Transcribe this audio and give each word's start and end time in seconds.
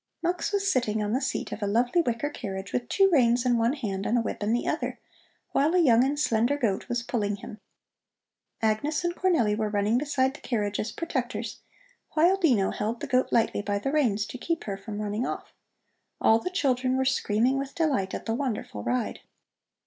Mux 0.23 0.51
was 0.51 0.71
sitting 0.71 1.03
on 1.03 1.13
the 1.13 1.21
seat 1.21 1.51
of 1.51 1.61
a 1.61 1.67
lovely 1.67 2.01
wicker 2.01 2.31
carriage, 2.31 2.73
with 2.73 2.89
two 2.89 3.07
reins 3.11 3.45
in 3.45 3.55
one 3.59 3.73
hand 3.73 4.07
and 4.07 4.17
a 4.17 4.21
whip 4.21 4.41
in 4.41 4.51
the 4.51 4.67
other, 4.67 4.99
while 5.51 5.75
a 5.75 5.79
young 5.79 6.03
and 6.03 6.19
slender 6.19 6.57
goat 6.57 6.89
was 6.89 7.03
pulling 7.03 7.35
him. 7.35 7.59
Agnes 8.63 9.03
and 9.03 9.15
Cornelli 9.15 9.55
were 9.55 9.69
running 9.69 9.99
beside 9.99 10.33
the 10.33 10.41
carriage 10.41 10.79
as 10.79 10.91
protectors, 10.91 11.59
while 12.13 12.35
Dino 12.35 12.71
held 12.71 12.99
the 12.99 13.05
goat 13.05 13.27
lightly 13.31 13.61
by 13.61 13.77
the 13.77 13.91
reins 13.91 14.25
to 14.25 14.39
keep 14.39 14.63
her 14.63 14.75
from 14.75 14.99
running 14.99 15.27
off. 15.27 15.53
All 16.19 16.39
the 16.39 16.49
children 16.49 16.97
were 16.97 17.05
screaming 17.05 17.59
with 17.59 17.75
delight 17.75 18.15
at 18.15 18.25
the 18.25 18.33
wonderful 18.33 18.83
ride. 18.83 19.19